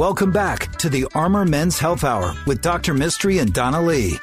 Welcome 0.00 0.32
back 0.32 0.74
to 0.76 0.88
the 0.88 1.06
Armor 1.14 1.44
Men's 1.44 1.78
Health 1.78 2.04
Hour 2.04 2.34
with 2.46 2.62
Dr. 2.62 2.94
Mistry 2.94 3.38
and 3.38 3.52
Donna 3.52 3.82
Lee. 3.82 4.18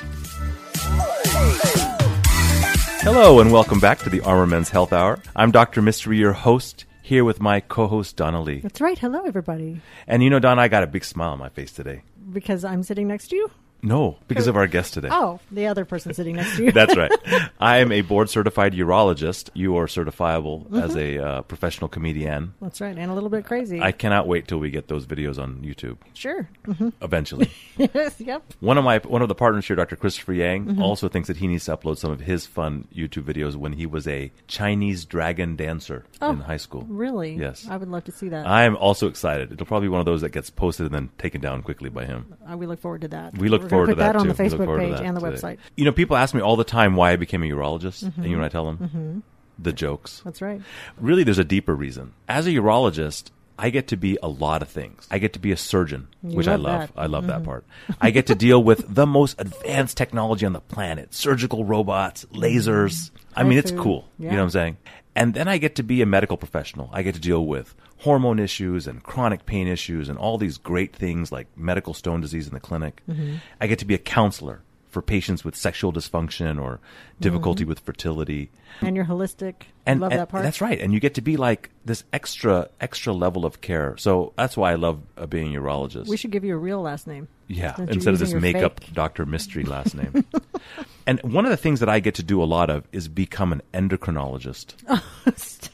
Hello, 3.03 3.39
and 3.39 3.51
welcome 3.51 3.79
back 3.79 3.99
to 3.99 4.09
the 4.09 4.19
Armor 4.21 4.47
Men's 4.47 4.69
Health 4.69 4.91
Hour. 4.91 5.19
I'm 5.35 5.51
Dr. 5.51 5.83
Mistry, 5.83 6.17
your 6.17 6.33
host, 6.33 6.85
here 7.03 7.23
with 7.23 7.39
my 7.39 7.59
co 7.59 7.85
host, 7.85 8.15
Donna 8.15 8.41
Lee. 8.41 8.61
That's 8.61 8.81
right. 8.81 8.97
Hello, 8.97 9.21
everybody. 9.27 9.79
And 10.07 10.23
you 10.23 10.31
know, 10.31 10.39
Donna, 10.39 10.63
I 10.63 10.67
got 10.67 10.81
a 10.81 10.87
big 10.87 11.05
smile 11.05 11.33
on 11.33 11.37
my 11.37 11.49
face 11.49 11.71
today. 11.71 12.01
Because 12.33 12.65
I'm 12.65 12.81
sitting 12.81 13.07
next 13.07 13.27
to 13.27 13.35
you? 13.35 13.51
No, 13.81 14.17
because 14.27 14.47
of 14.47 14.55
our 14.55 14.67
guest 14.67 14.93
today. 14.93 15.09
Oh, 15.11 15.39
the 15.51 15.67
other 15.67 15.85
person 15.85 16.13
sitting 16.13 16.35
next 16.35 16.57
to 16.57 16.65
you. 16.65 16.71
That's 16.71 16.95
right. 16.95 17.11
I 17.59 17.77
am 17.77 17.91
a 17.91 18.01
board 18.01 18.29
certified 18.29 18.73
urologist. 18.73 19.49
You 19.53 19.77
are 19.77 19.85
certifiable 19.85 20.65
mm-hmm. 20.65 20.77
as 20.77 20.95
a 20.95 21.17
uh, 21.17 21.41
professional 21.43 21.87
comedian. 21.87 22.53
That's 22.61 22.81
right, 22.81 22.97
and 22.97 23.11
a 23.11 23.13
little 23.13 23.29
bit 23.29 23.45
crazy. 23.45 23.81
I 23.81 23.91
cannot 23.91 24.27
wait 24.27 24.47
till 24.47 24.59
we 24.59 24.71
get 24.71 24.87
those 24.87 25.05
videos 25.05 25.39
on 25.39 25.61
YouTube. 25.61 25.97
Sure. 26.13 26.49
Mm-hmm. 26.65 26.89
Eventually. 27.01 27.51
yes. 27.77 28.19
Yep. 28.19 28.53
One 28.59 28.77
of 28.77 28.83
my 28.83 28.97
one 28.99 29.21
of 29.21 29.27
the 29.27 29.35
partners 29.35 29.67
here, 29.67 29.75
Dr. 29.75 29.95
Christopher 29.95 30.33
Yang, 30.33 30.65
mm-hmm. 30.65 30.81
also 30.81 31.07
thinks 31.07 31.27
that 31.27 31.37
he 31.37 31.47
needs 31.47 31.65
to 31.65 31.77
upload 31.77 31.97
some 31.97 32.11
of 32.11 32.21
his 32.21 32.45
fun 32.45 32.87
YouTube 32.93 33.23
videos 33.23 33.55
when 33.55 33.73
he 33.73 33.85
was 33.85 34.07
a 34.07 34.31
Chinese 34.47 35.05
dragon 35.05 35.55
dancer 35.55 36.05
oh, 36.21 36.31
in 36.31 36.39
high 36.39 36.57
school. 36.57 36.85
Really? 36.87 37.35
Yes. 37.35 37.67
I 37.69 37.77
would 37.77 37.89
love 37.89 38.05
to 38.05 38.11
see 38.11 38.29
that. 38.29 38.47
I 38.47 38.63
am 38.63 38.75
also 38.75 39.07
excited. 39.07 39.51
It'll 39.51 39.65
probably 39.65 39.87
be 39.87 39.91
one 39.91 39.99
of 39.99 40.05
those 40.05 40.21
that 40.21 40.31
gets 40.31 40.49
posted 40.49 40.87
and 40.87 40.95
then 40.95 41.09
taken 41.17 41.41
down 41.41 41.61
quickly 41.61 41.89
by 41.89 42.05
him. 42.05 42.35
Uh, 42.49 42.57
we 42.57 42.65
look 42.65 42.79
forward 42.79 43.01
to 43.01 43.07
that. 43.09 43.37
We 43.37 43.49
look 43.49 43.66
Forward 43.69 43.87
to 43.87 43.91
put 43.93 43.99
that, 43.99 44.13
that 44.13 44.15
on 44.17 44.25
too. 44.27 44.33
the 44.33 44.43
Facebook 44.43 44.77
page 44.79 44.99
and 45.01 45.15
the 45.15 45.21
today. 45.21 45.35
website. 45.37 45.57
You 45.75 45.85
know, 45.85 45.91
people 45.91 46.15
ask 46.17 46.33
me 46.35 46.41
all 46.41 46.55
the 46.55 46.63
time 46.63 46.95
why 46.95 47.11
I 47.11 47.15
became 47.15 47.43
a 47.43 47.47
urologist, 47.47 48.03
Mm-hmm. 48.03 48.21
and 48.21 48.29
you 48.29 48.35
know 48.35 48.41
what 48.41 48.45
I 48.45 48.49
tell 48.49 48.65
them? 48.71 49.23
The 49.59 49.73
jokes. 49.73 50.21
That's 50.23 50.41
right. 50.41 50.61
Really, 50.99 51.23
there's 51.23 51.39
a 51.39 51.43
deeper 51.43 51.73
reason. 51.75 52.13
As 52.27 52.45
a 52.47 52.51
urologist, 52.51 53.31
I 53.57 53.71
get 53.71 53.87
to 53.87 53.97
be 53.97 54.17
a 54.21 54.27
lot 54.27 54.61
of 54.61 54.69
things. 54.69 55.07
I 55.09 55.17
get 55.17 55.33
to 55.33 55.39
be 55.39 55.51
a 55.51 55.57
surgeon, 55.57 56.09
You 56.21 56.37
which 56.37 56.47
I 56.47 56.55
love 56.57 56.63
love. 56.63 56.89
Mm-hmm. 56.91 56.99
I 56.99 57.05
love 57.07 57.27
that 57.27 57.43
part. 57.43 57.65
I 57.99 58.11
get 58.11 58.27
to 58.27 58.35
deal 58.35 58.63
with 58.63 58.85
the 58.93 59.07
most 59.07 59.41
advanced 59.41 59.97
technology 59.97 60.45
on 60.45 60.53
the 60.53 60.61
planet 60.61 61.13
surgical 61.15 61.65
robots, 61.65 62.25
lasers. 62.33 63.09
I 63.35 63.43
mean, 63.43 63.57
it's 63.57 63.71
cool. 63.71 64.07
You 64.19 64.29
know 64.29 64.35
what 64.37 64.43
I'm 64.43 64.49
saying? 64.51 64.77
And 65.17 65.33
then 65.33 65.47
I 65.47 65.57
get 65.57 65.73
to 65.77 65.83
be 65.83 66.03
a 66.03 66.05
medical 66.05 66.37
professional. 66.37 66.91
I 66.93 67.01
get 67.01 67.15
to 67.15 67.19
deal 67.19 67.43
with 67.47 67.73
hormone 68.01 68.37
issues 68.37 68.85
and 68.85 69.01
chronic 69.01 69.47
pain 69.47 69.67
issues 69.67 70.09
and 70.09 70.17
all 70.19 70.37
these 70.37 70.59
great 70.59 70.95
things 70.95 71.31
like 71.31 71.47
medical 71.57 71.95
stone 71.95 72.21
disease 72.21 72.47
in 72.47 72.53
the 72.53 72.59
clinic. 72.59 73.01
Mm-hmm. 73.09 73.37
I 73.59 73.65
get 73.65 73.79
to 73.79 73.85
be 73.85 73.95
a 73.95 73.97
counselor 73.97 74.61
for 74.97 75.03
patients 75.03 75.45
with 75.45 75.55
sexual 75.55 75.93
dysfunction 75.93 76.59
or 76.59 76.79
difficulty 77.21 77.63
with 77.63 77.79
fertility 77.81 78.49
And 78.81 78.95
you're 78.95 79.05
holistic. 79.05 79.53
and, 79.85 79.99
love 79.99 80.11
and 80.11 80.21
that 80.21 80.29
part. 80.29 80.41
That's 80.41 80.59
right, 80.59 80.81
and 80.81 80.91
you 80.91 80.99
get 80.99 81.13
to 81.15 81.21
be 81.21 81.37
like 81.37 81.69
this 81.85 82.03
extra 82.11 82.69
extra 82.81 83.13
level 83.13 83.45
of 83.45 83.61
care. 83.61 83.95
So 83.97 84.33
that's 84.37 84.57
why 84.57 84.71
I 84.71 84.75
love 84.75 85.03
uh, 85.15 85.27
being 85.27 85.55
a 85.55 85.61
urologist. 85.61 86.07
We 86.07 86.17
should 86.17 86.31
give 86.31 86.43
you 86.43 86.55
a 86.55 86.57
real 86.57 86.81
last 86.81 87.05
name. 87.05 87.27
yeah, 87.47 87.75
instead 87.77 88.15
of 88.15 88.19
this 88.19 88.33
makeup 88.33 88.79
fake. 88.79 88.93
Doctor 88.95 89.27
Mistry 89.27 89.67
last 89.67 89.93
name. 89.93 90.25
and 91.05 91.21
one 91.21 91.45
of 91.45 91.51
the 91.51 91.57
things 91.57 91.79
that 91.81 91.89
I 91.89 91.99
get 91.99 92.15
to 92.15 92.23
do 92.23 92.41
a 92.41 92.45
lot 92.45 92.71
of 92.71 92.87
is 92.91 93.07
become 93.07 93.53
an 93.53 93.61
endocrinologist 93.75 94.73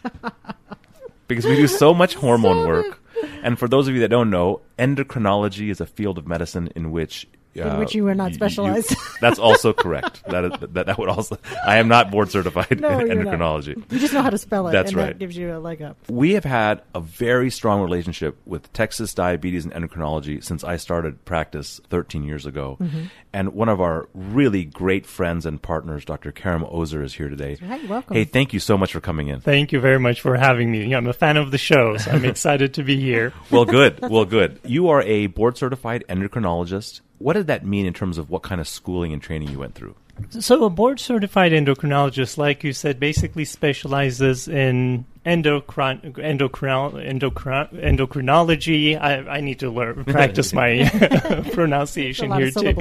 because 1.29 1.45
we 1.45 1.55
do 1.55 1.67
so 1.67 1.93
much 1.93 2.15
hormone 2.25 2.57
Stop 2.57 2.67
work. 2.67 2.99
And 3.41 3.57
for 3.57 3.69
those 3.69 3.87
of 3.87 3.93
you 3.93 4.01
that 4.01 4.09
don't 4.09 4.29
know, 4.29 4.59
endocrinology 4.77 5.71
is 5.71 5.79
a 5.79 5.85
field 5.85 6.17
of 6.17 6.27
medicine 6.27 6.69
in 6.75 6.91
which 6.91 7.25
uh, 7.61 7.77
which 7.77 7.93
you 7.93 8.07
are 8.07 8.15
not 8.15 8.33
specialized. 8.33 8.95
That's 9.21 9.39
also 9.39 9.73
correct. 9.73 10.23
That, 10.27 10.45
is, 10.45 10.51
that 10.73 10.85
that 10.87 10.97
would 10.97 11.09
also. 11.09 11.37
I 11.65 11.77
am 11.77 11.87
not 11.87 12.11
board 12.11 12.29
certified 12.31 12.79
No, 12.81 12.99
in 12.99 13.07
you're 13.07 13.23
not. 13.23 13.33
endocrinology. 13.39 13.91
You 13.91 13.99
just 13.99 14.13
know 14.13 14.21
how 14.21 14.29
to 14.29 14.37
spell 14.37 14.67
it. 14.67 14.71
That's 14.71 14.89
and 14.91 14.97
right. 14.97 15.07
That 15.07 15.19
gives 15.19 15.37
you 15.37 15.55
a 15.55 15.59
leg 15.59 15.81
up. 15.81 15.97
We 16.09 16.33
have 16.33 16.43
had 16.43 16.81
a 16.93 16.99
very 16.99 17.49
strong 17.49 17.81
relationship 17.81 18.37
with 18.45 18.71
Texas 18.73 19.13
Diabetes 19.13 19.65
and 19.65 19.73
Endocrinology 19.73 20.43
since 20.43 20.63
I 20.63 20.77
started 20.77 21.23
practice 21.25 21.79
13 21.89 22.23
years 22.23 22.45
ago. 22.45 22.77
Mm-hmm. 22.81 23.03
And 23.35 23.53
one 23.53 23.69
of 23.69 23.81
our 23.81 24.07
really 24.13 24.63
great 24.65 25.05
friends 25.05 25.45
and 25.45 25.61
partners, 25.61 26.05
Dr. 26.05 26.31
Kerem 26.31 26.71
Ozer, 26.71 27.01
is 27.03 27.13
here 27.15 27.29
today. 27.29 27.57
Right, 27.61 27.87
welcome. 27.89 28.15
Hey, 28.15 28.25
thank 28.25 28.53
you 28.53 28.59
so 28.59 28.77
much 28.77 28.93
for 28.93 28.99
coming 29.01 29.27
in. 29.27 29.39
Thank 29.41 29.71
you 29.71 29.79
very 29.79 29.99
much 29.99 30.21
for 30.21 30.35
having 30.35 30.71
me. 30.71 30.93
I'm 30.93 31.07
a 31.07 31.13
fan 31.13 31.37
of 31.37 31.49
the 31.51 31.57
show, 31.57 31.97
so 31.97 32.11
I'm 32.11 32.25
excited 32.33 32.75
to 32.75 32.83
be 32.83 32.99
here. 32.99 33.33
Well, 33.49 33.65
good. 33.65 33.99
Well, 34.01 34.25
good. 34.25 34.59
You 34.65 34.89
are 34.89 35.01
a 35.01 35.27
board 35.27 35.57
certified 35.57 36.03
endocrinologist. 36.09 37.01
What 37.19 37.33
did 37.33 37.47
that 37.47 37.65
mean 37.65 37.85
in 37.85 37.93
terms 37.93 38.17
of 38.17 38.29
what 38.29 38.43
kind 38.43 38.59
of 38.59 38.67
schooling 38.67 39.13
and 39.13 39.21
training 39.21 39.49
you 39.49 39.59
went 39.59 39.75
through? 39.75 39.95
So, 40.29 40.63
a 40.63 40.69
board 40.69 40.99
certified 40.99 41.51
endocrinologist, 41.51 42.37
like 42.37 42.63
you 42.63 42.73
said, 42.73 42.99
basically 42.99 43.45
specializes 43.45 44.47
in 44.47 45.05
endocrin- 45.25 46.01
endocrin- 46.01 46.93
endocrin- 46.93 47.71
endocrinology. 47.71 48.99
I, 48.99 49.37
I 49.37 49.41
need 49.41 49.59
to 49.59 49.69
learn 49.69 50.03
practice 50.05 50.53
my 50.53 50.89
pronunciation 51.53 52.31
here 52.33 52.51
too. 52.51 52.75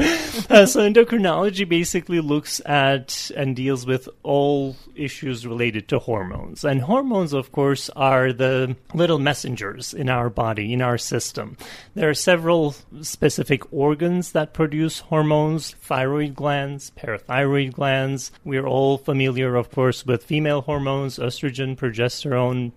Uh, 0.50 0.66
so, 0.66 0.81
endocrinology 0.81 1.69
basically 1.69 2.20
looks 2.20 2.60
at 2.66 3.31
and 3.36 3.54
deals 3.54 3.86
with 3.86 4.08
all 4.22 4.76
issues 4.94 5.47
related 5.47 5.88
to 5.88 5.98
hormones. 5.98 6.64
And 6.64 6.81
hormones, 6.81 7.32
of 7.32 7.52
course, 7.52 7.88
are 7.91 8.32
the 8.32 8.76
little 8.94 9.19
messengers 9.19 9.94
in 9.94 10.08
our 10.08 10.28
body, 10.28 10.72
in 10.72 10.82
our 10.82 10.98
system. 10.98 11.56
There 11.94 12.08
are 12.10 12.14
several 12.14 12.75
specific 13.02 13.72
organs 13.72 14.32
that 14.32 14.52
produce 14.52 15.00
hormones 15.00 15.72
thyroid 15.81 16.34
glands, 16.34 16.92
parathyroid 16.97 17.72
glands. 17.72 18.32
We're 18.44 18.66
all 18.66 18.98
familiar, 18.98 19.56
of 19.56 19.70
course, 19.70 20.04
with 20.06 20.25
female 20.25 20.62
hormones, 20.62 21.19
estrogen, 21.19 21.76
progesterone, 21.76 22.31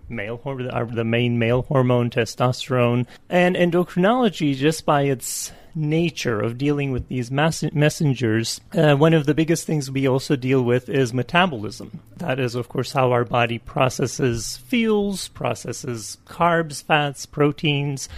male 0.08 0.38
hormone, 0.38 0.70
are 0.70 0.84
uh, 0.84 0.86
the 0.86 1.04
main 1.04 1.38
male 1.38 1.62
hormone, 1.62 2.10
testosterone. 2.10 3.06
And 3.28 3.56
endocrinology, 3.56 4.56
just 4.56 4.84
by 4.84 5.02
its 5.02 5.52
nature 5.76 6.40
of 6.40 6.58
dealing 6.58 6.90
with 6.90 7.08
these 7.08 7.30
mass- 7.30 7.72
messengers, 7.72 8.60
uh, 8.74 8.94
one 8.96 9.14
of 9.14 9.26
the 9.26 9.34
biggest 9.34 9.66
things 9.66 9.90
we 9.90 10.08
also 10.08 10.34
deal 10.34 10.62
with 10.62 10.88
is 10.88 11.12
metabolism. 11.12 12.00
That 12.16 12.40
is, 12.40 12.54
of 12.54 12.68
course, 12.68 12.92
how 12.92 13.12
our 13.12 13.24
body 13.24 13.58
processes 13.58 14.56
fuels, 14.56 15.28
processes 15.28 16.18
carbs, 16.26 16.82
fats, 16.82 17.26
proteins. 17.26 18.08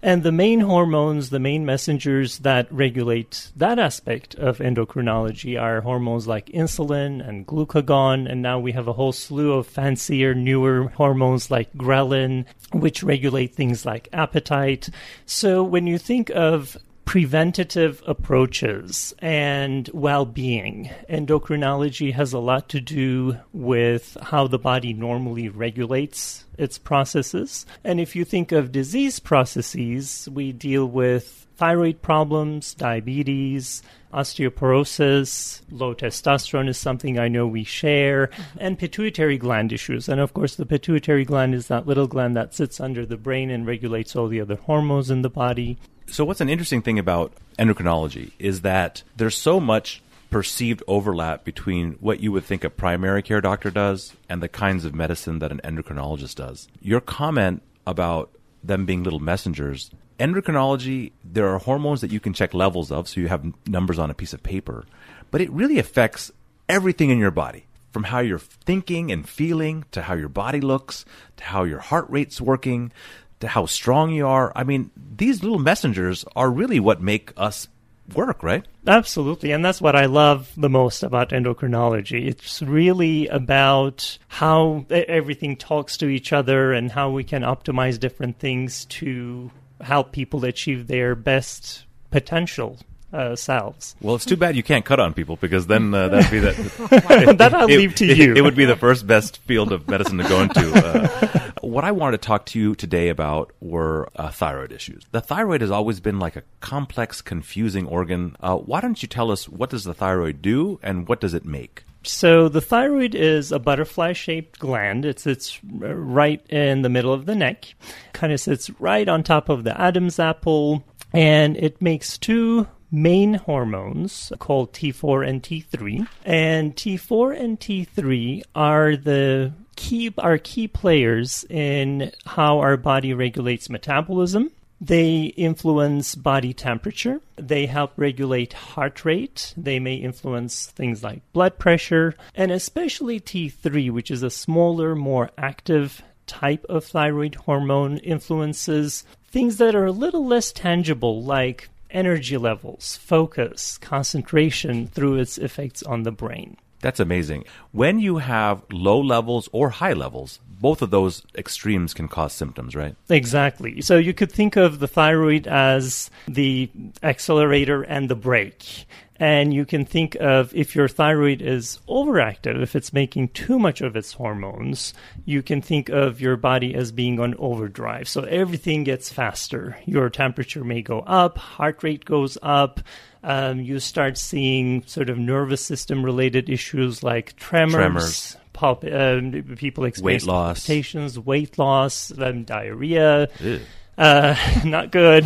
And 0.00 0.22
the 0.22 0.30
main 0.30 0.60
hormones, 0.60 1.30
the 1.30 1.40
main 1.40 1.66
messengers 1.66 2.38
that 2.40 2.70
regulate 2.72 3.50
that 3.56 3.80
aspect 3.80 4.36
of 4.36 4.58
endocrinology 4.58 5.60
are 5.60 5.80
hormones 5.80 6.28
like 6.28 6.46
insulin 6.50 7.26
and 7.26 7.46
glucagon. 7.46 8.30
And 8.30 8.40
now 8.40 8.60
we 8.60 8.72
have 8.72 8.86
a 8.86 8.92
whole 8.92 9.12
slew 9.12 9.54
of 9.54 9.66
fancier, 9.66 10.34
newer 10.34 10.88
hormones 10.94 11.50
like 11.50 11.72
ghrelin, 11.72 12.44
which 12.72 13.02
regulate 13.02 13.54
things 13.54 13.84
like 13.84 14.08
appetite. 14.12 14.88
So 15.26 15.64
when 15.64 15.88
you 15.88 15.98
think 15.98 16.30
of 16.30 16.76
preventative 17.08 18.02
approaches 18.06 19.14
and 19.20 19.88
well 19.94 20.26
being. 20.26 20.90
Endocrinology 21.08 22.12
has 22.12 22.34
a 22.34 22.38
lot 22.38 22.68
to 22.68 22.82
do 22.82 23.34
with 23.54 24.18
how 24.20 24.46
the 24.46 24.58
body 24.58 24.92
normally 24.92 25.48
regulates 25.48 26.44
its 26.58 26.76
processes. 26.76 27.64
And 27.82 27.98
if 27.98 28.14
you 28.14 28.26
think 28.26 28.52
of 28.52 28.72
disease 28.72 29.20
processes, 29.20 30.28
we 30.30 30.52
deal 30.52 30.84
with 30.84 31.46
thyroid 31.56 32.02
problems, 32.02 32.74
diabetes, 32.74 33.82
osteoporosis, 34.12 35.62
low 35.70 35.94
testosterone 35.94 36.68
is 36.68 36.76
something 36.76 37.18
I 37.18 37.28
know 37.28 37.46
we 37.46 37.64
share, 37.64 38.28
and 38.58 38.78
pituitary 38.78 39.38
gland 39.38 39.72
issues. 39.72 40.10
And 40.10 40.20
of 40.20 40.34
course, 40.34 40.56
the 40.56 40.66
pituitary 40.66 41.24
gland 41.24 41.54
is 41.54 41.68
that 41.68 41.86
little 41.86 42.06
gland 42.06 42.36
that 42.36 42.54
sits 42.54 42.80
under 42.80 43.06
the 43.06 43.16
brain 43.16 43.48
and 43.48 43.66
regulates 43.66 44.14
all 44.14 44.28
the 44.28 44.42
other 44.42 44.56
hormones 44.56 45.10
in 45.10 45.22
the 45.22 45.30
body. 45.30 45.78
So, 46.10 46.24
what's 46.24 46.40
an 46.40 46.48
interesting 46.48 46.82
thing 46.82 46.98
about 46.98 47.32
endocrinology 47.58 48.32
is 48.38 48.62
that 48.62 49.02
there's 49.16 49.36
so 49.36 49.60
much 49.60 50.02
perceived 50.30 50.82
overlap 50.86 51.44
between 51.44 51.92
what 52.00 52.20
you 52.20 52.32
would 52.32 52.44
think 52.44 52.64
a 52.64 52.70
primary 52.70 53.22
care 53.22 53.40
doctor 53.40 53.70
does 53.70 54.14
and 54.28 54.42
the 54.42 54.48
kinds 54.48 54.84
of 54.84 54.94
medicine 54.94 55.38
that 55.38 55.52
an 55.52 55.60
endocrinologist 55.64 56.34
does. 56.34 56.68
Your 56.80 57.00
comment 57.00 57.62
about 57.86 58.30
them 58.62 58.86
being 58.86 59.02
little 59.02 59.20
messengers, 59.20 59.90
endocrinology, 60.18 61.12
there 61.24 61.48
are 61.48 61.58
hormones 61.58 62.00
that 62.00 62.10
you 62.10 62.20
can 62.20 62.32
check 62.32 62.52
levels 62.52 62.90
of, 62.90 63.08
so 63.08 63.20
you 63.20 63.28
have 63.28 63.52
numbers 63.66 63.98
on 63.98 64.10
a 64.10 64.14
piece 64.14 64.32
of 64.32 64.42
paper, 64.42 64.84
but 65.30 65.40
it 65.40 65.50
really 65.50 65.78
affects 65.78 66.32
everything 66.68 67.10
in 67.10 67.18
your 67.18 67.30
body. 67.30 67.64
From 67.92 68.04
how 68.04 68.18
you're 68.18 68.38
thinking 68.38 69.10
and 69.10 69.26
feeling, 69.26 69.84
to 69.92 70.02
how 70.02 70.14
your 70.14 70.28
body 70.28 70.60
looks, 70.60 71.06
to 71.38 71.44
how 71.44 71.64
your 71.64 71.78
heart 71.78 72.04
rate's 72.10 72.38
working, 72.38 72.92
to 73.40 73.48
how 73.48 73.66
strong 73.66 74.10
you 74.10 74.26
are. 74.26 74.52
I 74.54 74.64
mean, 74.64 74.90
these 74.96 75.42
little 75.42 75.58
messengers 75.58 76.24
are 76.34 76.50
really 76.50 76.80
what 76.80 77.00
make 77.00 77.32
us 77.36 77.68
work, 78.14 78.42
right? 78.42 78.66
Absolutely. 78.86 79.52
And 79.52 79.64
that's 79.64 79.80
what 79.80 79.94
I 79.94 80.06
love 80.06 80.50
the 80.56 80.70
most 80.70 81.02
about 81.02 81.30
endocrinology. 81.30 82.26
It's 82.26 82.62
really 82.62 83.26
about 83.28 84.18
how 84.28 84.86
everything 84.90 85.56
talks 85.56 85.96
to 85.98 86.08
each 86.08 86.32
other 86.32 86.72
and 86.72 86.90
how 86.90 87.10
we 87.10 87.24
can 87.24 87.42
optimize 87.42 88.00
different 88.00 88.38
things 88.38 88.86
to 88.86 89.50
help 89.80 90.12
people 90.12 90.44
achieve 90.44 90.86
their 90.86 91.14
best 91.14 91.84
potential 92.10 92.78
uh, 93.12 93.36
salves. 93.36 93.96
Well, 94.00 94.14
it's 94.14 94.24
too 94.24 94.36
bad 94.36 94.56
you 94.56 94.62
can't 94.62 94.84
cut 94.84 95.00
on 95.00 95.14
people 95.14 95.36
because 95.36 95.66
then 95.66 95.94
uh, 95.94 96.08
that'd 96.08 96.30
be 96.30 96.38
that. 96.40 96.56
that 97.38 97.54
I'll 97.54 97.66
leave 97.66 97.94
to 97.96 98.06
you. 98.06 98.34
It, 98.38 98.42
would 98.42 98.56
be 98.56 98.64
the 98.64 98.76
first 98.76 99.06
best 99.06 99.38
field 99.38 99.72
of 99.72 99.88
medicine 99.88 100.18
to 100.18 100.24
go 100.24 100.42
into. 100.42 100.72
Uh, 100.74 101.50
what 101.62 101.84
I 101.84 101.92
wanted 101.92 102.20
to 102.20 102.26
talk 102.26 102.46
to 102.46 102.58
you 102.58 102.74
today 102.74 103.08
about 103.08 103.52
were 103.60 104.08
uh, 104.16 104.30
thyroid 104.30 104.72
issues. 104.72 105.04
The 105.10 105.20
thyroid 105.20 105.60
has 105.60 105.70
always 105.70 106.00
been 106.00 106.18
like 106.18 106.36
a 106.36 106.42
complex, 106.60 107.20
confusing 107.20 107.86
organ. 107.86 108.36
Uh, 108.40 108.56
why 108.56 108.80
don't 108.80 109.00
you 109.02 109.08
tell 109.08 109.30
us 109.30 109.48
what 109.48 109.70
does 109.70 109.84
the 109.84 109.94
thyroid 109.94 110.42
do 110.42 110.78
and 110.82 111.08
what 111.08 111.20
does 111.20 111.34
it 111.34 111.44
make? 111.44 111.84
So 112.04 112.48
the 112.48 112.60
thyroid 112.60 113.14
is 113.14 113.52
a 113.52 113.58
butterfly-shaped 113.58 114.58
gland. 114.58 115.04
It 115.04 115.20
sits 115.20 115.58
right 115.64 116.44
in 116.48 116.82
the 116.82 116.88
middle 116.88 117.12
of 117.12 117.26
the 117.26 117.34
neck, 117.34 117.74
kind 118.12 118.32
of 118.32 118.40
sits 118.40 118.70
right 118.80 119.08
on 119.08 119.22
top 119.22 119.48
of 119.48 119.64
the 119.64 119.78
Adam's 119.78 120.18
apple, 120.18 120.84
and 121.12 121.56
it 121.56 121.82
makes 121.82 122.16
two 122.16 122.66
main 122.90 123.34
hormones 123.34 124.32
called 124.38 124.72
T4 124.72 125.28
and 125.28 125.42
T3. 125.42 126.08
And 126.24 126.74
T4 126.74 127.38
and 127.38 127.60
T3 127.60 128.42
are 128.54 128.96
the 128.96 129.52
key 129.76 130.12
are 130.18 130.38
key 130.38 130.66
players 130.66 131.44
in 131.48 132.10
how 132.26 132.58
our 132.58 132.76
body 132.76 133.14
regulates 133.14 133.70
metabolism. 133.70 134.50
They 134.80 135.22
influence 135.36 136.14
body 136.14 136.52
temperature. 136.52 137.20
They 137.36 137.66
help 137.66 137.92
regulate 137.96 138.52
heart 138.52 139.04
rate. 139.04 139.52
They 139.56 139.80
may 139.80 139.94
influence 139.94 140.66
things 140.66 141.02
like 141.02 141.20
blood 141.32 141.58
pressure, 141.58 142.14
and 142.34 142.52
especially 142.52 143.18
T3, 143.18 143.90
which 143.90 144.10
is 144.10 144.22
a 144.22 144.30
smaller, 144.30 144.94
more 144.94 145.30
active 145.36 146.02
type 146.26 146.64
of 146.68 146.84
thyroid 146.84 147.34
hormone, 147.34 147.98
influences 147.98 149.04
things 149.30 149.58
that 149.58 149.74
are 149.74 149.86
a 149.86 149.92
little 149.92 150.26
less 150.26 150.52
tangible, 150.52 151.22
like 151.22 151.68
energy 151.90 152.36
levels, 152.36 152.96
focus, 152.96 153.78
concentration 153.78 154.86
through 154.86 155.16
its 155.16 155.38
effects 155.38 155.82
on 155.82 156.02
the 156.02 156.12
brain. 156.12 156.56
That's 156.80 157.00
amazing. 157.00 157.44
When 157.72 157.98
you 157.98 158.18
have 158.18 158.62
low 158.70 159.00
levels 159.00 159.48
or 159.52 159.70
high 159.70 159.94
levels, 159.94 160.38
both 160.60 160.82
of 160.82 160.90
those 160.90 161.22
extremes 161.36 161.94
can 161.94 162.08
cause 162.08 162.32
symptoms, 162.32 162.74
right? 162.74 162.96
Exactly. 163.08 163.80
So 163.80 163.96
you 163.96 164.14
could 164.14 164.32
think 164.32 164.56
of 164.56 164.78
the 164.78 164.88
thyroid 164.88 165.46
as 165.46 166.10
the 166.26 166.70
accelerator 167.02 167.82
and 167.82 168.08
the 168.08 168.16
brake. 168.16 168.86
And 169.20 169.52
you 169.52 169.64
can 169.64 169.84
think 169.84 170.16
of 170.20 170.54
if 170.54 170.76
your 170.76 170.86
thyroid 170.86 171.42
is 171.42 171.80
overactive, 171.88 172.62
if 172.62 172.76
it's 172.76 172.92
making 172.92 173.28
too 173.30 173.58
much 173.58 173.80
of 173.80 173.96
its 173.96 174.12
hormones, 174.12 174.94
you 175.24 175.42
can 175.42 175.60
think 175.60 175.88
of 175.88 176.20
your 176.20 176.36
body 176.36 176.74
as 176.74 176.92
being 176.92 177.18
on 177.18 177.34
overdrive. 177.38 178.08
So 178.08 178.22
everything 178.22 178.84
gets 178.84 179.10
faster. 179.10 179.76
Your 179.86 180.08
temperature 180.08 180.62
may 180.62 180.82
go 180.82 181.00
up, 181.00 181.36
heart 181.36 181.82
rate 181.82 182.04
goes 182.04 182.38
up. 182.42 182.80
Um, 183.24 183.60
you 183.60 183.80
start 183.80 184.16
seeing 184.16 184.84
sort 184.86 185.10
of 185.10 185.18
nervous 185.18 185.64
system 185.64 186.04
related 186.04 186.48
issues 186.48 187.02
like 187.02 187.34
tremors. 187.34 187.74
Tremors. 187.74 188.36
Pulp, 188.58 188.82
um, 188.84 189.30
people 189.56 189.84
experience 189.84 190.24
Weight 190.24 190.28
loss. 190.32 190.58
palpitations, 190.66 191.16
weight 191.16 191.58
loss, 191.60 192.12
um, 192.18 192.42
diarrhea. 192.42 193.28
Ew. 193.38 193.60
Uh, 193.96 194.34
not 194.64 194.90
good. 194.90 195.24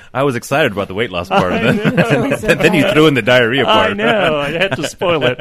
I 0.14 0.22
was 0.22 0.36
excited 0.36 0.70
about 0.70 0.86
the 0.86 0.94
weight 0.94 1.10
loss 1.10 1.28
part 1.28 1.52
of 1.52 1.60
it. 1.64 1.74
know. 1.74 2.04
and 2.48 2.60
then 2.60 2.74
you 2.74 2.88
threw 2.92 3.08
in 3.08 3.14
the 3.14 3.22
diarrhea 3.22 3.64
part. 3.64 3.90
I 3.90 3.94
know. 3.94 4.36
I 4.38 4.50
had 4.50 4.76
to 4.76 4.86
spoil 4.86 5.24
it. 5.24 5.40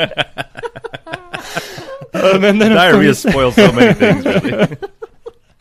um, 2.13 2.43
and 2.43 2.59
then 2.61 2.71
of 2.71 2.77
Diarrhea 2.77 3.09
course- 3.13 3.19
spoils 3.19 3.55
so 3.55 3.71
many 3.71 3.93
things, 3.93 4.25
really. 4.25 4.77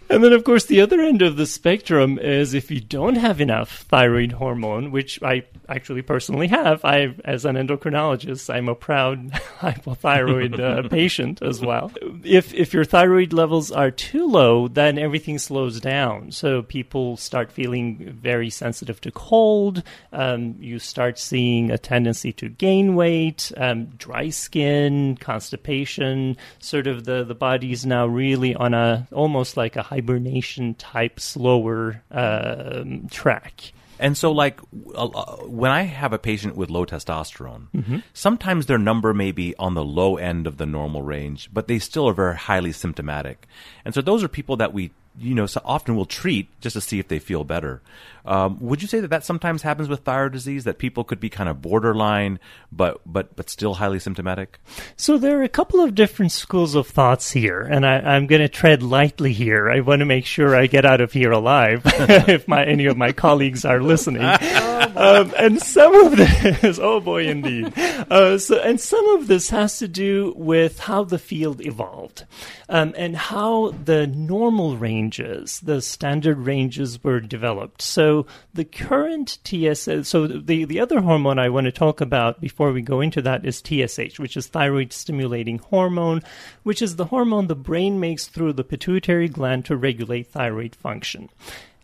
And 0.08 0.22
then, 0.22 0.32
of 0.32 0.44
course, 0.44 0.66
the 0.66 0.80
other 0.82 1.00
end 1.00 1.20
of 1.20 1.36
the 1.36 1.46
spectrum 1.46 2.18
is 2.20 2.54
if 2.54 2.70
you 2.70 2.80
don't 2.80 3.16
have 3.16 3.40
enough 3.40 3.82
thyroid 3.88 4.30
hormone, 4.32 4.92
which 4.92 5.20
I 5.22 5.42
actually 5.68 6.02
personally 6.02 6.48
have. 6.48 6.84
I, 6.84 7.14
as 7.24 7.44
an 7.44 7.56
endocrinologist, 7.56 8.52
I'm 8.52 8.68
a 8.68 8.74
proud 8.74 9.30
hypothyroid 9.60 10.58
uh, 10.58 10.88
patient 10.88 11.42
as 11.42 11.60
well. 11.60 11.92
If 12.24 12.54
if 12.54 12.72
your 12.72 12.84
thyroid 12.84 13.32
levels 13.32 13.70
are 13.70 13.90
too 13.90 14.26
low, 14.26 14.68
then 14.68 14.98
everything 14.98 15.38
slows 15.38 15.80
down. 15.80 16.30
So 16.32 16.62
people 16.62 17.16
start 17.16 17.52
feeling 17.52 18.12
very 18.12 18.50
sensitive 18.50 19.00
to 19.02 19.10
cold. 19.10 19.82
Um, 20.12 20.56
you 20.58 20.78
start 20.78 21.18
seeing 21.18 21.70
a 21.70 21.78
tendency 21.78 22.32
to 22.34 22.48
gain 22.48 22.94
weight, 22.94 23.52
um, 23.56 23.86
dry 23.86 24.30
skin, 24.30 25.16
constipation. 25.16 26.36
Sort 26.58 26.86
of 26.86 27.04
the 27.04 27.24
the 27.24 27.34
body's 27.34 27.86
now 27.86 28.06
really 28.06 28.54
on 28.54 28.74
a 28.74 29.06
almost 29.12 29.56
like 29.56 29.76
a 29.76 29.82
hibernation 29.82 30.74
type 30.74 31.20
slower 31.20 32.02
um, 32.10 33.08
track. 33.08 33.72
And 33.98 34.16
so, 34.16 34.32
like, 34.32 34.60
when 34.70 35.70
I 35.70 35.82
have 35.82 36.12
a 36.12 36.18
patient 36.18 36.56
with 36.56 36.70
low 36.70 36.84
testosterone, 36.84 37.68
Mm-hmm. 37.74 37.98
sometimes 38.12 38.66
their 38.66 38.78
number 38.78 39.14
may 39.14 39.32
be 39.32 39.54
on 39.56 39.74
the 39.74 39.84
low 39.84 40.16
end 40.16 40.46
of 40.46 40.56
the 40.58 40.66
normal 40.66 41.02
range, 41.02 41.48
but 41.52 41.66
they 41.68 41.78
still 41.78 42.08
are 42.08 42.12
very 42.14 42.36
highly 42.36 42.72
symptomatic. 42.72 43.46
And 43.84 43.94
so, 43.94 44.00
those 44.02 44.22
are 44.22 44.28
people 44.28 44.56
that 44.56 44.72
we, 44.72 44.90
you 45.18 45.34
know, 45.34 45.46
so 45.46 45.60
often 45.64 45.96
will 45.96 46.06
treat 46.06 46.48
just 46.60 46.74
to 46.74 46.80
see 46.80 46.98
if 46.98 47.08
they 47.08 47.18
feel 47.18 47.44
better. 47.44 47.80
Um, 48.26 48.58
would 48.60 48.82
you 48.82 48.88
say 48.88 49.00
that 49.00 49.08
that 49.08 49.24
sometimes 49.24 49.62
happens 49.62 49.88
with 49.88 50.00
thyroid 50.00 50.32
disease? 50.32 50.64
That 50.64 50.78
people 50.78 51.04
could 51.04 51.20
be 51.20 51.30
kind 51.30 51.48
of 51.48 51.62
borderline, 51.62 52.38
but 52.72 53.00
but 53.06 53.36
but 53.36 53.48
still 53.48 53.74
highly 53.74 53.98
symptomatic? 53.98 54.58
So 54.96 55.18
there 55.18 55.38
are 55.38 55.42
a 55.42 55.48
couple 55.48 55.80
of 55.80 55.94
different 55.94 56.32
schools 56.32 56.74
of 56.74 56.86
thoughts 56.86 57.30
here, 57.30 57.62
and 57.62 57.86
I, 57.86 57.98
I'm 57.98 58.26
going 58.26 58.42
to 58.42 58.48
tread 58.48 58.82
lightly 58.82 59.32
here. 59.32 59.70
I 59.70 59.80
want 59.80 60.00
to 60.00 60.06
make 60.06 60.26
sure 60.26 60.56
I 60.56 60.66
get 60.66 60.84
out 60.84 61.00
of 61.00 61.12
here 61.12 61.30
alive 61.30 61.82
if 61.86 62.48
my 62.48 62.64
any 62.64 62.86
of 62.86 62.96
my 62.96 63.12
colleagues 63.12 63.64
are 63.64 63.80
listening. 63.80 64.22
um, 64.96 65.32
and 65.38 65.60
some 65.60 65.94
of 65.94 66.16
this, 66.16 66.78
oh 66.82 67.00
boy, 67.00 67.26
indeed. 67.26 67.72
Uh, 67.76 68.38
so, 68.38 68.58
and 68.60 68.80
some 68.80 69.06
of 69.18 69.26
this 69.26 69.50
has 69.50 69.78
to 69.78 69.88
do 69.88 70.32
with 70.36 70.80
how 70.80 71.04
the 71.04 71.18
field 71.18 71.64
evolved 71.64 72.24
um, 72.68 72.94
and 72.96 73.16
how 73.16 73.70
the 73.84 74.06
normal 74.06 74.76
ranges, 74.76 75.60
the 75.60 75.80
standard 75.80 76.38
ranges, 76.38 77.02
were 77.02 77.20
developed. 77.20 77.82
So 77.82 78.15
the 78.54 78.64
current 78.64 79.38
TSH, 79.44 80.06
so 80.06 80.26
the 80.26 80.64
the 80.64 80.80
other 80.80 81.00
hormone 81.00 81.38
I 81.38 81.48
want 81.48 81.64
to 81.66 81.72
talk 81.72 82.00
about 82.00 82.40
before 82.40 82.72
we 82.72 82.80
go 82.80 83.00
into 83.00 83.20
that 83.22 83.44
is 83.44 83.62
TSH, 83.64 84.18
which 84.18 84.36
is 84.36 84.46
thyroid 84.46 84.92
stimulating 84.92 85.58
hormone, 85.58 86.22
which 86.62 86.80
is 86.80 86.96
the 86.96 87.06
hormone 87.06 87.48
the 87.48 87.56
brain 87.56 88.00
makes 88.00 88.26
through 88.26 88.54
the 88.54 88.64
pituitary 88.64 89.28
gland 89.28 89.64
to 89.66 89.76
regulate 89.76 90.28
thyroid 90.28 90.74
function. 90.74 91.28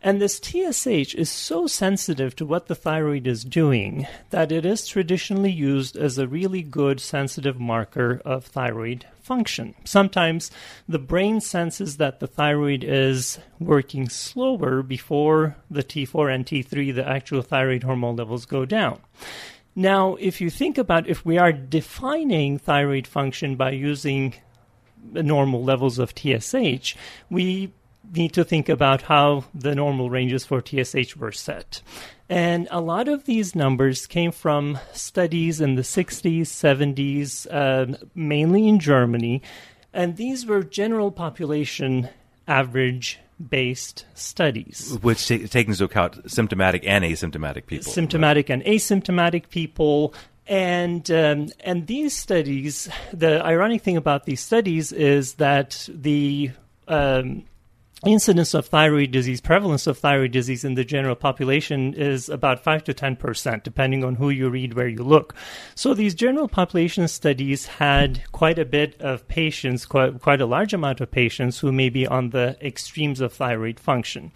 And 0.04 0.20
this 0.20 0.40
TSH 0.42 1.14
is 1.14 1.30
so 1.30 1.68
sensitive 1.68 2.34
to 2.34 2.44
what 2.44 2.66
the 2.66 2.74
thyroid 2.74 3.28
is 3.28 3.44
doing 3.44 4.08
that 4.30 4.50
it 4.50 4.66
is 4.66 4.88
traditionally 4.88 5.52
used 5.52 5.96
as 5.96 6.18
a 6.18 6.26
really 6.26 6.62
good 6.62 6.98
sensitive 6.98 7.60
marker 7.60 8.20
of 8.24 8.44
thyroid 8.44 9.06
function. 9.22 9.76
Sometimes 9.84 10.50
the 10.88 10.98
brain 10.98 11.40
senses 11.40 11.98
that 11.98 12.18
the 12.18 12.26
thyroid 12.26 12.82
is 12.82 13.38
working 13.60 14.08
slower 14.08 14.82
before 14.82 15.56
the 15.70 15.84
T4 15.84 16.34
and 16.34 16.44
T3, 16.44 16.92
the 16.92 17.08
actual 17.08 17.42
thyroid 17.42 17.84
hormone 17.84 18.16
levels, 18.16 18.44
go 18.44 18.64
down. 18.64 18.98
Now, 19.76 20.16
if 20.16 20.40
you 20.40 20.50
think 20.50 20.78
about 20.78 21.08
if 21.08 21.24
we 21.24 21.38
are 21.38 21.52
defining 21.52 22.58
thyroid 22.58 23.06
function 23.06 23.54
by 23.54 23.70
using 23.70 24.34
normal 25.12 25.62
levels 25.62 26.00
of 26.00 26.12
TSH, 26.16 26.96
we 27.30 27.72
need 28.14 28.32
to 28.34 28.44
think 28.44 28.68
about 28.68 29.02
how 29.02 29.44
the 29.54 29.74
normal 29.74 30.10
ranges 30.10 30.44
for 30.44 30.62
TSH 30.64 31.16
were 31.16 31.32
set. 31.32 31.82
And 32.28 32.66
a 32.70 32.80
lot 32.80 33.08
of 33.08 33.24
these 33.24 33.54
numbers 33.54 34.06
came 34.06 34.32
from 34.32 34.78
studies 34.92 35.60
in 35.60 35.74
the 35.74 35.82
60s, 35.82 36.42
70s, 36.42 37.46
um, 37.52 37.96
mainly 38.14 38.68
in 38.68 38.78
Germany. 38.78 39.42
And 39.92 40.16
these 40.16 40.46
were 40.46 40.62
general 40.62 41.10
population 41.10 42.08
average 42.48 43.18
based 43.50 44.06
studies. 44.14 44.98
Which 45.02 45.28
ta- 45.28 45.46
takes 45.46 45.68
into 45.68 45.84
account 45.84 46.30
symptomatic 46.30 46.86
and 46.86 47.04
asymptomatic 47.04 47.66
people. 47.66 47.92
symptomatic 47.92 48.48
and 48.48 48.62
asymptomatic 48.64 49.48
people. 49.50 50.14
And 50.46 51.08
um, 51.10 51.50
and 51.60 51.86
these 51.86 52.16
studies, 52.16 52.88
the 53.12 53.44
ironic 53.44 53.82
thing 53.82 53.96
about 53.96 54.24
these 54.24 54.40
studies 54.40 54.90
is 54.92 55.34
that 55.34 55.88
the 55.92 56.50
um, 56.88 57.44
incidence 58.06 58.54
of 58.54 58.66
thyroid 58.66 59.12
disease, 59.12 59.40
prevalence 59.40 59.86
of 59.86 59.96
thyroid 59.98 60.32
disease 60.32 60.64
in 60.64 60.74
the 60.74 60.84
general 60.84 61.14
population 61.14 61.94
is 61.94 62.28
about 62.28 62.62
5 62.62 62.84
to 62.84 62.94
10%, 62.94 63.62
depending 63.62 64.02
on 64.02 64.16
who 64.16 64.30
you 64.30 64.48
read, 64.48 64.74
where 64.74 64.88
you 64.88 65.02
look. 65.02 65.34
So 65.74 65.94
these 65.94 66.14
general 66.14 66.48
population 66.48 67.06
studies 67.08 67.66
had 67.66 68.22
quite 68.32 68.58
a 68.58 68.64
bit 68.64 69.00
of 69.00 69.26
patients, 69.28 69.86
quite, 69.86 70.20
quite 70.20 70.40
a 70.40 70.46
large 70.46 70.74
amount 70.74 71.00
of 71.00 71.10
patients 71.10 71.60
who 71.60 71.70
may 71.70 71.90
be 71.90 72.06
on 72.06 72.30
the 72.30 72.56
extremes 72.60 73.20
of 73.20 73.32
thyroid 73.32 73.78
function. 73.78 74.32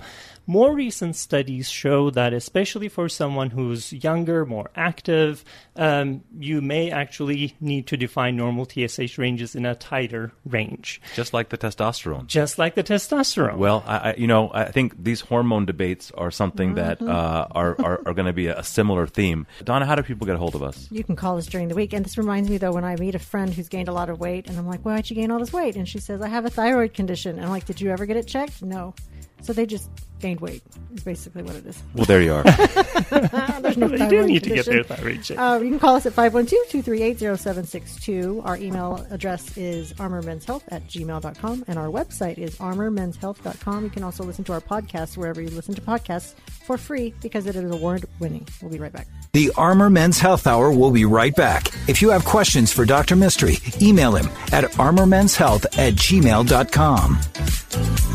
More 0.47 0.75
recent 0.75 1.17
studies 1.17 1.69
show 1.71 2.11
that, 2.11 2.33
especially 2.33 2.89
for 2.89 3.09
someone 3.09 3.51
who's 3.51 3.93
younger, 3.93 4.47
more 4.47 4.71
active, 4.77 5.45
um, 5.77 6.23
you 6.39 6.61
may 6.61 6.91
actually 6.91 7.55
need 7.61 7.87
to 7.89 7.97
define 7.97 8.37
normal 8.37 8.67
TSH 8.67 9.19
ranges 9.19 9.55
in 9.55 9.67
a 9.67 9.75
tighter 9.75 10.33
range, 10.45 11.01
Just 11.15 11.33
like 11.33 11.49
the 11.49 11.59
testosterone. 11.59 12.27
just 12.27 12.59
like 12.59 12.75
the 12.75 12.83
testosterone. 12.85 13.57
Well, 13.57 13.83
I, 13.87 13.97
I, 13.97 14.15
you 14.17 14.27
know, 14.27 14.51
I 14.53 14.71
think 14.71 15.03
these 15.03 15.21
hormone 15.23 15.67
debates 15.67 16.11
are 16.13 16.31
something 16.31 16.75
that 16.75 17.03
uh, 17.03 17.47
are 17.51 17.77
are, 17.81 18.01
are 18.07 18.15
going 18.15 18.27
to 18.27 18.33
be 18.33 18.47
a, 18.47 18.63
similar 18.63 19.07
theme. 19.07 19.47
Donna, 19.65 19.87
how 19.87 19.95
do 19.95 20.03
people 20.03 20.27
get 20.27 20.35
a 20.35 20.39
hold 20.39 20.55
of 20.55 20.63
us? 20.63 20.89
You 20.91 21.03
can 21.05 21.17
call 21.17 21.39
us 21.39 21.47
during 21.47 21.69
the 21.69 21.75
week. 21.75 21.93
And 21.93 22.05
this 22.05 22.19
reminds 22.19 22.51
me, 22.51 22.59
though, 22.59 22.73
when 22.73 22.85
I 22.85 22.97
meet 22.97 23.15
a 23.15 23.19
friend 23.19 23.53
who's 23.53 23.69
gained 23.69 23.89
a 23.89 23.93
lot 23.93 24.11
of 24.11 24.19
weight, 24.21 24.49
and 24.49 24.59
I'm 24.59 24.67
like, 24.67 24.83
why'd 24.83 25.09
you 25.09 25.17
gain 25.17 25.31
all 25.31 25.39
this 25.39 25.53
weight? 25.53 25.77
And 25.77 25.89
she 25.89 25.99
says, 25.99 26.21
I 26.21 26.29
have 26.29 26.45
a 26.45 26.51
thyroid 26.51 26.95
condition. 26.95 27.37
And 27.37 27.45
I'm 27.45 27.51
like, 27.51 27.65
did 27.65 27.81
you 27.81 27.91
ever 27.91 28.05
get 28.07 28.17
it 28.17 28.27
checked? 28.27 28.63
No. 28.63 28.95
So 29.43 29.53
they 29.53 29.67
just 29.67 29.91
gained 30.19 30.41
weight, 30.41 30.63
is 30.95 31.05
basically 31.05 31.43
what 31.43 31.55
it 31.57 31.67
is. 31.67 31.83
Well, 31.95 32.07
there 32.07 32.23
you 32.23 32.33
are. 32.35 32.43
There's 33.61 33.77
no 33.77 33.87
they 33.89 34.09
do 34.09 34.27
need 34.27 34.43
to 34.45 34.49
get 34.51 34.65
condition. 34.65 34.73
their 34.75 34.85
thyroid 34.85 35.23
checked. 35.23 35.39
Uh, 35.39 35.61
you 35.63 35.69
can 35.69 35.79
call 35.79 35.95
us 35.97 36.07
at 36.07 36.15
512-238-0762. 36.15 38.45
Our 38.45 38.57
email 38.57 39.07
address 39.11 39.57
is 39.57 39.93
armormenshealth 39.95 40.63
at 40.69 40.87
gmail.com, 40.89 41.65
and 41.69 41.79
our 41.79 41.89
website 41.89 42.39
is 42.39 42.57
armormenshealth.com. 42.57 43.85
You 43.85 43.91
can 43.91 44.03
also 44.03 44.25
listen 44.25 44.43
to 44.45 44.53
our 44.55 44.61
podcast 44.61 45.17
wherever 45.17 45.41
you 45.41 45.49
listen 45.51 45.75
to 45.75 45.81
podcasts 45.83 46.35
for 46.67 46.77
free 46.79 47.15
because 47.21 47.47
it 47.47 47.55
is 47.57 47.71
award-winning. 47.71 48.49
We'll 48.63 48.73
be 48.73 48.79
right 48.79 48.93
back. 48.93 49.07
The 49.33 49.53
Armor 49.57 49.91
Men's 49.91 50.19
Health 50.19 50.47
Hour 50.47 50.73
will 50.73 50.91
be 50.91 51.05
right 51.05 51.35
back. 51.37 51.69
If 51.89 52.01
you 52.01 52.09
have 52.11 52.25
questions 52.25 52.73
for 52.73 52.85
Dr. 52.87 53.17
Mistry, 53.17 53.83
email 53.83 54.17
him 54.17 54.27
at 54.53 54.65
armormenshealth 54.73 55.67
at 55.79 55.95
gmail.com. 55.95 58.06